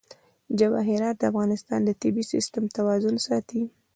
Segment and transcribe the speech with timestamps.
[0.59, 3.61] جواهرات د افغانستان د طبعي سیسټم توازن ساتي.